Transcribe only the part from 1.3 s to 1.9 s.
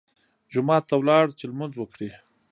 چې لمونځ